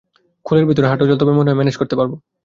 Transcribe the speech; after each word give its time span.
খোলের 0.45 0.65
ভিতর 0.65 0.83
হাঁটু 0.89 1.03
জল, 1.09 1.17
তবে 1.19 1.33
মনে 1.37 1.49
হয় 1.49 1.57
ম্যানেজ 1.59 1.75
করতে 1.77 1.95
পারবো। 1.99 2.15